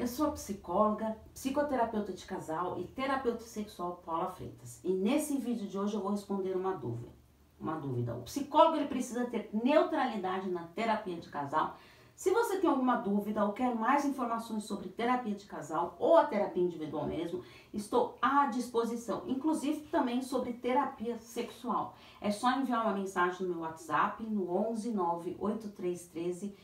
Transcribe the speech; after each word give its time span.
eu 0.00 0.06
sou 0.06 0.28
a 0.28 0.32
psicóloga, 0.32 1.14
psicoterapeuta 1.34 2.14
de 2.14 2.24
casal 2.24 2.80
e 2.80 2.84
terapeuta 2.84 3.44
sexual 3.44 4.02
Paula 4.04 4.30
Freitas. 4.30 4.80
E 4.82 4.94
nesse 4.94 5.36
vídeo 5.36 5.68
de 5.68 5.78
hoje 5.78 5.94
eu 5.94 6.00
vou 6.00 6.12
responder 6.12 6.56
uma 6.56 6.72
dúvida. 6.72 7.12
Uma 7.60 7.74
dúvida. 7.74 8.14
O 8.14 8.22
psicólogo 8.22 8.78
ele 8.78 8.88
precisa 8.88 9.26
ter 9.26 9.50
neutralidade 9.52 10.48
na 10.48 10.64
terapia 10.68 11.20
de 11.20 11.28
casal. 11.28 11.76
Se 12.16 12.30
você 12.30 12.56
tem 12.58 12.70
alguma 12.70 12.96
dúvida 12.96 13.44
ou 13.44 13.52
quer 13.52 13.74
mais 13.74 14.06
informações 14.06 14.64
sobre 14.64 14.88
terapia 14.88 15.34
de 15.34 15.44
casal 15.44 15.96
ou 15.98 16.16
a 16.16 16.24
terapia 16.24 16.62
individual 16.62 17.06
mesmo, 17.06 17.44
estou 17.72 18.16
à 18.22 18.46
disposição, 18.46 19.24
inclusive 19.26 19.82
também 19.88 20.22
sobre 20.22 20.54
terapia 20.54 21.18
sexual. 21.18 21.94
É 22.22 22.30
só 22.30 22.58
enviar 22.58 22.86
uma 22.86 22.94
mensagem 22.94 23.46
no 23.46 23.54
meu 23.54 23.62
WhatsApp 23.62 24.22
no 24.24 24.50
11 24.50 24.92
98313 24.92 26.56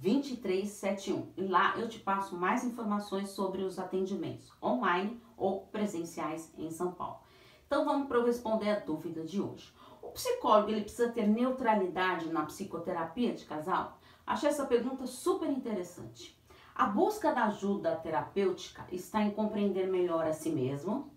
2371. 0.00 1.28
E 1.36 1.42
lá 1.42 1.76
eu 1.76 1.88
te 1.88 1.98
passo 1.98 2.36
mais 2.36 2.64
informações 2.64 3.30
sobre 3.30 3.62
os 3.62 3.78
atendimentos 3.78 4.50
online 4.62 5.20
ou 5.36 5.66
presenciais 5.66 6.52
em 6.56 6.70
São 6.70 6.92
Paulo. 6.92 7.20
Então 7.66 7.84
vamos 7.84 8.08
para 8.08 8.16
eu 8.16 8.24
responder 8.24 8.70
a 8.70 8.80
dúvida 8.80 9.22
de 9.22 9.40
hoje. 9.40 9.72
O 10.02 10.08
psicólogo 10.08 10.70
ele 10.70 10.82
precisa 10.82 11.10
ter 11.10 11.26
neutralidade 11.26 12.32
na 12.32 12.46
psicoterapia 12.46 13.34
de 13.34 13.44
casal? 13.44 13.98
Achei 14.26 14.48
essa 14.48 14.66
pergunta 14.66 15.06
super 15.06 15.48
interessante. 15.48 16.38
A 16.74 16.86
busca 16.86 17.32
da 17.32 17.44
ajuda 17.44 17.96
terapêutica 17.96 18.86
está 18.90 19.22
em 19.22 19.30
compreender 19.30 19.86
melhor 19.86 20.26
a 20.26 20.32
si 20.32 20.50
mesmo, 20.50 21.12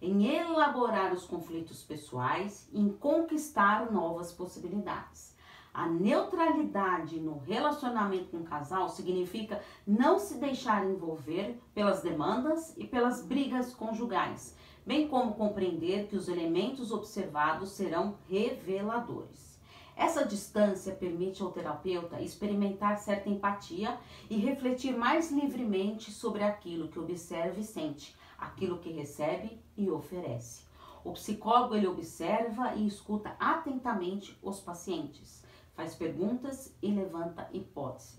em 0.00 0.28
elaborar 0.28 1.12
os 1.12 1.26
conflitos 1.26 1.82
pessoais 1.82 2.68
e 2.72 2.80
em 2.80 2.88
conquistar 2.88 3.90
novas 3.90 4.32
possibilidades. 4.32 5.36
A 5.72 5.86
neutralidade 5.86 7.20
no 7.20 7.38
relacionamento 7.38 8.30
com 8.30 8.38
o 8.38 8.44
casal 8.44 8.88
significa 8.88 9.62
não 9.86 10.18
se 10.18 10.38
deixar 10.38 10.84
envolver 10.84 11.60
pelas 11.74 12.02
demandas 12.02 12.74
e 12.76 12.86
pelas 12.86 13.24
brigas 13.24 13.74
conjugais, 13.74 14.56
bem 14.84 15.06
como 15.06 15.34
compreender 15.34 16.08
que 16.08 16.16
os 16.16 16.28
elementos 16.28 16.90
observados 16.90 17.70
serão 17.70 18.16
reveladores. 18.28 19.58
Essa 19.94 20.24
distância 20.24 20.94
permite 20.94 21.42
ao 21.42 21.50
terapeuta 21.50 22.20
experimentar 22.20 22.98
certa 22.98 23.28
empatia 23.28 23.98
e 24.30 24.36
refletir 24.36 24.96
mais 24.96 25.30
livremente 25.30 26.10
sobre 26.10 26.42
aquilo 26.44 26.88
que 26.88 26.98
observa 26.98 27.60
e 27.60 27.64
sente, 27.64 28.16
aquilo 28.38 28.78
que 28.78 28.92
recebe 28.92 29.60
e 29.76 29.90
oferece. 29.90 30.62
O 31.04 31.12
psicólogo 31.12 31.74
ele 31.74 31.86
observa 31.86 32.74
e 32.74 32.86
escuta 32.86 33.36
atentamente 33.38 34.36
os 34.42 34.60
pacientes 34.60 35.46
faz 35.78 35.94
perguntas 35.94 36.76
e 36.82 36.90
levanta 36.90 37.48
hipóteses. 37.52 38.18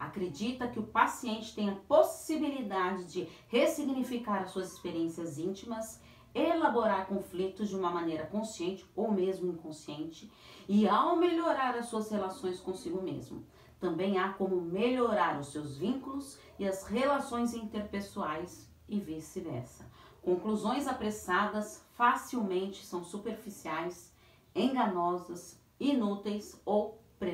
Acredita 0.00 0.66
que 0.66 0.80
o 0.80 0.86
paciente 0.88 1.54
tem 1.54 1.70
a 1.70 1.76
possibilidade 1.76 3.04
de 3.04 3.28
ressignificar 3.46 4.42
as 4.42 4.50
suas 4.50 4.72
experiências 4.72 5.38
íntimas, 5.38 6.00
elaborar 6.34 7.06
conflitos 7.06 7.68
de 7.68 7.76
uma 7.76 7.88
maneira 7.88 8.26
consciente 8.26 8.84
ou 8.96 9.12
mesmo 9.12 9.52
inconsciente 9.52 10.28
e 10.68 10.88
ao 10.88 11.14
melhorar 11.14 11.76
as 11.76 11.86
suas 11.86 12.10
relações 12.10 12.58
consigo 12.58 13.00
mesmo. 13.00 13.46
Também 13.78 14.18
há 14.18 14.32
como 14.32 14.60
melhorar 14.60 15.38
os 15.38 15.52
seus 15.52 15.78
vínculos 15.78 16.36
e 16.58 16.66
as 16.66 16.82
relações 16.82 17.54
interpessoais 17.54 18.68
e 18.88 18.98
vice-versa. 18.98 19.88
Conclusões 20.20 20.88
apressadas 20.88 21.86
facilmente 21.92 22.84
são 22.84 23.04
superficiais, 23.04 24.12
enganosas, 24.52 25.60
inúteis 25.80 26.60
ou 26.64 26.87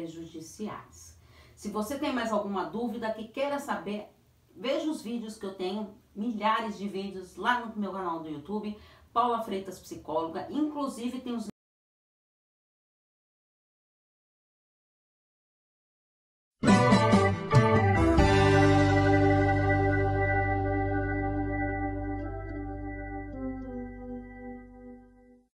prejudiciais. 0.04 1.18
Se 1.56 1.70
você 1.70 1.98
tem 1.98 2.12
mais 2.12 2.32
alguma 2.32 2.64
dúvida 2.64 3.12
que 3.12 3.28
queira 3.28 3.58
saber, 3.58 4.08
veja 4.54 4.90
os 4.90 5.02
vídeos 5.02 5.36
que 5.36 5.46
eu 5.46 5.54
tenho, 5.54 5.94
milhares 6.14 6.76
de 6.78 6.88
vídeos 6.88 7.36
lá 7.36 7.64
no 7.64 7.80
meu 7.80 7.92
canal 7.92 8.20
do 8.20 8.28
YouTube, 8.28 8.76
Paula 9.12 9.42
Freitas 9.42 9.78
Psicóloga, 9.78 10.46
inclusive 10.50 11.20
tem 11.20 11.34
os 11.34 11.53